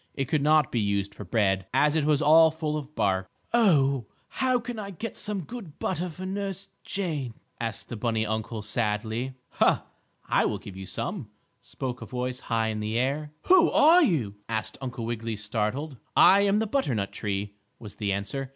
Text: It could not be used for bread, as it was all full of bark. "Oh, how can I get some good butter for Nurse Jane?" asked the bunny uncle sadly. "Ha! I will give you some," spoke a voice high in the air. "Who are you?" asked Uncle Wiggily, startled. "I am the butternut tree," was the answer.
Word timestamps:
It 0.15 0.25
could 0.25 0.41
not 0.41 0.71
be 0.71 0.79
used 0.79 1.13
for 1.13 1.23
bread, 1.25 1.67
as 1.75 1.95
it 1.95 2.05
was 2.05 2.23
all 2.23 2.49
full 2.49 2.75
of 2.75 2.95
bark. 2.95 3.29
"Oh, 3.53 4.07
how 4.29 4.57
can 4.59 4.79
I 4.79 4.89
get 4.89 5.15
some 5.15 5.41
good 5.43 5.77
butter 5.77 6.09
for 6.09 6.25
Nurse 6.25 6.69
Jane?" 6.83 7.35
asked 7.59 7.87
the 7.87 7.95
bunny 7.95 8.25
uncle 8.25 8.63
sadly. 8.63 9.35
"Ha! 9.59 9.85
I 10.27 10.45
will 10.45 10.57
give 10.57 10.75
you 10.75 10.87
some," 10.87 11.29
spoke 11.61 12.01
a 12.01 12.07
voice 12.07 12.39
high 12.39 12.69
in 12.69 12.79
the 12.79 12.97
air. 12.97 13.31
"Who 13.43 13.69
are 13.69 14.01
you?" 14.01 14.37
asked 14.49 14.75
Uncle 14.81 15.05
Wiggily, 15.05 15.35
startled. 15.35 15.97
"I 16.17 16.41
am 16.47 16.57
the 16.57 16.65
butternut 16.65 17.11
tree," 17.11 17.53
was 17.77 17.97
the 17.97 18.11
answer. 18.11 18.49